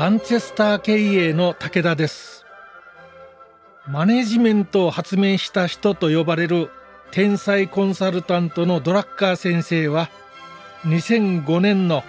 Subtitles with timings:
[0.00, 2.46] ランチェスター経営の武田です。
[3.86, 6.70] マネジメントを発明した人と呼ばれる
[7.10, 10.08] 天才コンサルタントのドラッカー先生は
[10.84, 12.02] 2005年の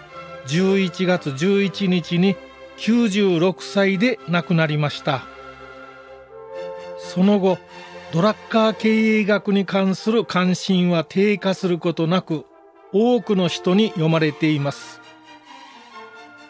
[0.48, 2.38] 11月11日に
[2.78, 5.24] 96歳で亡くなりました。
[6.98, 7.58] その後
[8.14, 12.46] ドラッカー経営学に関する関心は低下することなく
[12.94, 15.02] 多くの人に読まれています。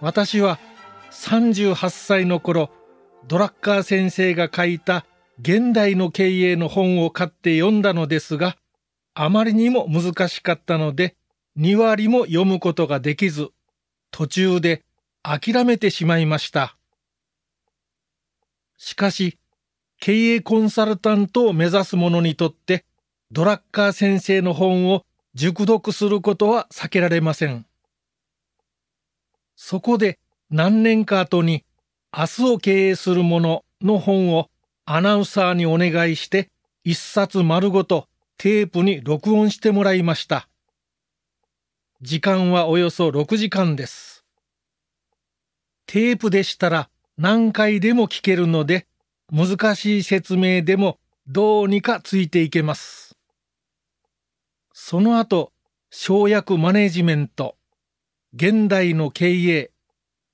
[0.01, 0.59] 私は
[1.11, 2.71] 38歳の頃
[3.27, 5.05] ドラッカー先生が書いた
[5.39, 8.57] 現代の経営の本を買って読んだのですが
[9.13, 11.15] あまりにも難しかったので
[11.57, 13.49] 2割も読むことができず
[14.09, 14.83] 途中で
[15.21, 16.77] 諦めてしまいました
[18.77, 19.37] しかし
[19.99, 22.85] 経営コンサルタントを目指す者にとって
[23.31, 25.05] ドラッカー先生の本を
[25.35, 27.65] 熟読することは避けられません。
[29.55, 30.17] そこで
[30.51, 31.63] 何年か後に
[32.15, 34.49] 明日を経営する者の本を
[34.85, 36.49] アナウンサーにお願いして
[36.83, 40.49] 一冊丸ごとテープに録音してもらいました。
[42.01, 44.25] 時間はおよそ6時間です。
[45.85, 48.87] テープでしたら何回でも聞けるので
[49.31, 53.17] 難しい説明でもどうにかついていけます。
[54.73, 55.53] その後、
[55.89, 57.55] 省略マネジメント、
[58.33, 59.71] 現代の経営、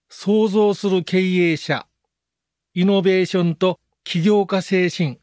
[0.10, 1.88] 創造する経営者、
[2.74, 5.20] イノベーションと起業家精神、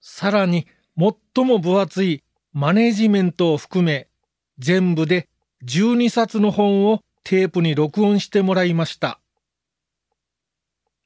[0.00, 0.66] さらに
[0.96, 4.08] 最も分厚いマネジメントを含め、
[4.58, 5.28] 全部で
[5.64, 9.20] 12冊の本をテープに録音してもらいました。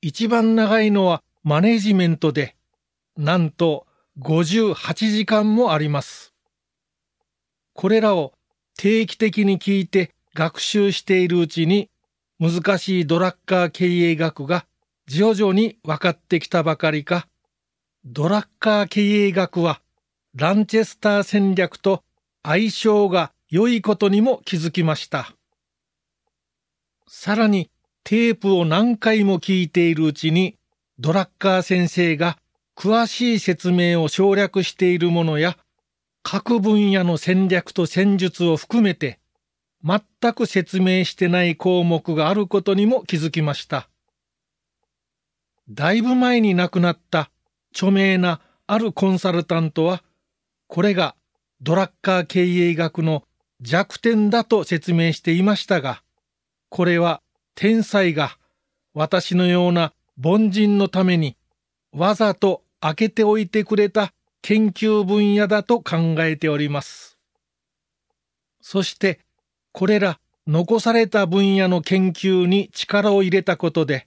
[0.01, 2.57] 一番長いのはマネジメントで、
[3.17, 3.87] なんと
[4.21, 6.35] 58時間もあります。
[7.73, 8.33] これらを
[8.77, 11.91] 定期的に聞いて学習しているうちに、
[12.39, 14.67] 難しいドラッカー経営学が
[15.07, 17.29] 徐々に分かってきたばかりか、
[18.05, 19.81] ドラッカー経営学は
[20.35, 22.03] ランチェスター戦略と
[22.43, 25.35] 相性が良いことにも気づきました。
[27.09, 27.71] さらに
[28.05, 30.59] テープを何回も聞いているうちに
[30.99, 32.39] ドラッカー先生が
[32.77, 35.57] 詳しい説明を省略しているものや、
[36.23, 39.19] 各分野の戦略と戦術を含めて、
[39.87, 43.89] 全く説明してない項目があることにも気づきました。
[45.69, 47.31] だいぶ前に亡くなった
[47.73, 50.03] 著名なあるコンサルタントは、
[50.67, 51.15] これが
[51.61, 53.23] ドラッカー経営学の
[53.61, 56.03] 弱点だと説明していましたが、
[56.69, 57.23] これは
[57.55, 58.39] 天才が
[58.93, 61.37] 私のような凡人のために
[61.93, 67.19] わざと開けておいてくれた研究分野だと考えております。
[68.61, 69.21] そして
[69.77, 74.07] これら残された分野の研究に力を入れたことで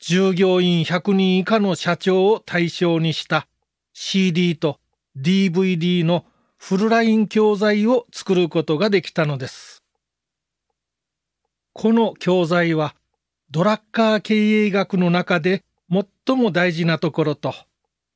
[0.00, 3.46] 従業員100人以下の社長を対象にした
[3.92, 4.80] CD と
[5.16, 6.24] DVD の
[6.56, 9.84] フルライン教材を作ることができたのです。
[11.72, 12.96] この教材は
[13.52, 17.54] ドラッカー経営学の中で最も大事なところと、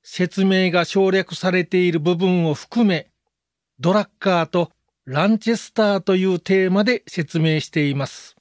[0.02, 3.06] 説明が省略されている部分を含め、
[3.78, 4.72] ドラッカーと
[5.06, 8.36] ランチェスターというテーマで説明しています。